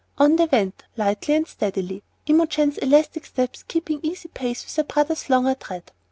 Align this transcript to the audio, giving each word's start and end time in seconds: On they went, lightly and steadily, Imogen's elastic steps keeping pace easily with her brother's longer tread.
On 0.17 0.35
they 0.35 0.45
went, 0.45 0.81
lightly 0.97 1.35
and 1.35 1.47
steadily, 1.47 2.01
Imogen's 2.25 2.79
elastic 2.79 3.23
steps 3.23 3.61
keeping 3.61 4.01
pace 4.01 4.25
easily 4.33 4.49
with 4.59 4.75
her 4.77 4.83
brother's 4.83 5.29
longer 5.29 5.53
tread. 5.53 5.91